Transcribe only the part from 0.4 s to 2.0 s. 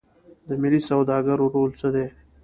د ملي سوداګرو رول څه